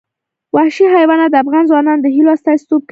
[0.55, 2.79] وحشي حیوانات د افغان ځوانانو د هیلو استازیتوب کوي.